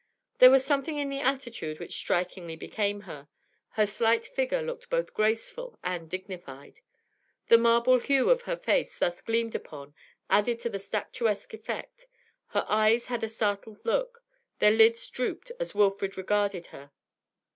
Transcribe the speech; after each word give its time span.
There 0.39 0.49
was 0.49 0.65
something 0.65 0.97
in 0.97 1.09
the 1.11 1.19
attitude 1.19 1.79
which 1.79 1.93
strikingly 1.93 2.55
became 2.55 3.01
her; 3.01 3.27
her 3.73 3.85
slight 3.85 4.25
figure 4.25 4.63
looked 4.63 4.89
both 4.89 5.13
graceful 5.13 5.77
and 5.83 6.09
dignified. 6.09 6.79
The 7.49 7.59
marble 7.59 7.99
hue 7.99 8.31
of 8.31 8.41
her 8.49 8.57
face, 8.57 8.97
thus 8.97 9.21
gleamed 9.21 9.53
upon, 9.53 9.93
added 10.27 10.59
to 10.61 10.69
the 10.69 10.79
statuesque 10.79 11.53
effect; 11.53 12.07
her 12.47 12.65
eyes 12.67 13.05
had 13.09 13.23
a 13.23 13.27
startled 13.29 13.85
look, 13.85 14.23
their 14.57 14.71
lids 14.71 15.07
drooped 15.07 15.51
as 15.59 15.75
Wilfrid 15.75 16.17
regarded 16.17 16.65
her. 16.73 16.89